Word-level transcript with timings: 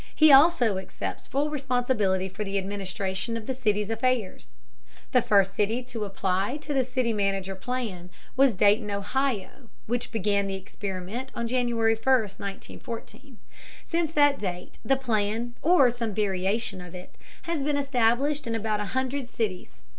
He 0.15 0.31
also 0.31 0.79
accepts 0.79 1.27
full 1.27 1.51
responsibility 1.51 2.27
for 2.27 2.43
the 2.43 2.57
administration 2.57 3.37
of 3.37 3.45
the 3.45 3.53
city's 3.53 3.91
affairs. 3.91 4.55
The 5.11 5.21
first 5.21 5.53
city 5.53 5.83
to 5.83 6.05
apply 6.05 6.57
the 6.57 6.83
city 6.83 7.13
manager 7.13 7.53
plan 7.53 8.09
was 8.35 8.55
Dayton, 8.55 8.89
Ohio, 8.89 9.69
which 9.85 10.11
began 10.11 10.47
the 10.47 10.55
experiment 10.55 11.31
on 11.35 11.47
January 11.47 11.93
1, 11.93 12.01
1914. 12.03 13.37
Since 13.85 14.11
that 14.13 14.39
date 14.39 14.79
the 14.83 14.95
plan, 14.97 15.53
or 15.61 15.91
some 15.91 16.15
variation 16.15 16.81
of 16.81 16.95
it, 16.95 17.15
has 17.43 17.61
been 17.61 17.77
established 17.77 18.47
in 18.47 18.55
about 18.55 18.79
a 18.79 18.85
hundred 18.97 19.29
cities. 19.29 19.81